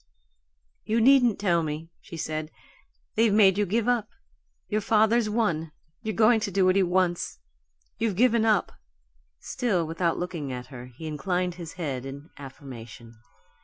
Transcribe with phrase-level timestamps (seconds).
[0.83, 2.49] "You needn't tell me," she said.
[3.13, 4.09] "They've made you give up.
[4.67, 7.37] Your father's won you're going to do what he wants.
[7.99, 8.71] You've given up."
[9.41, 13.19] Still without looking at her, he inclined his head in affirmation.